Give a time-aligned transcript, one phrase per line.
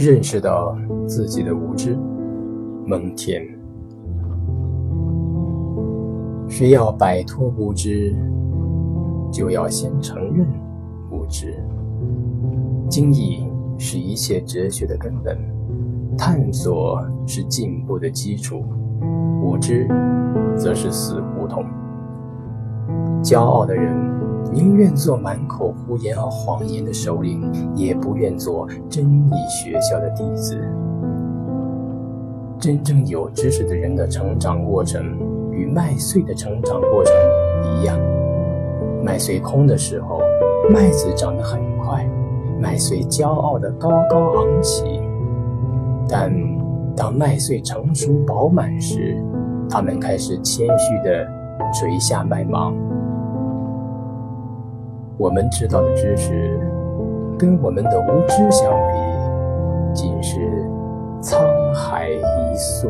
[0.00, 0.74] 认识到
[1.06, 1.94] 自己的无知，
[2.86, 3.46] 蒙恬。
[6.48, 8.16] 需要摆脱无知，
[9.30, 10.46] 就要先承认
[11.10, 11.54] 无知。
[12.88, 13.46] 经义
[13.76, 15.36] 是一切哲学的根本，
[16.16, 18.64] 探索是进步的基础，
[19.42, 19.86] 无知
[20.56, 21.62] 则是死胡同。
[23.22, 23.94] 骄傲的人
[24.52, 27.40] 宁愿做满口胡言和谎言的首领，
[27.74, 30.60] 也不愿做真理学校的弟子。
[32.58, 35.02] 真正有知识的人的成长过程，
[35.52, 37.14] 与麦穗的成长过程
[37.64, 37.98] 一样。
[39.02, 40.20] 麦穗空的时候，
[40.68, 42.06] 麦子长得很快。
[42.60, 45.00] 麦穗骄傲地高高昂起，
[46.06, 46.30] 但
[46.94, 49.16] 当麦穗成熟饱满时，
[49.70, 51.24] 它们开始谦虚地
[51.72, 52.74] 垂下麦芒。
[55.20, 56.58] 我们知道的知识，
[57.38, 60.38] 跟我们的无知相比，仅是
[61.20, 62.88] 沧海一粟。